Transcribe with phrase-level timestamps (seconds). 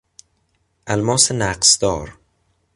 [0.89, 2.17] الماس نقصدار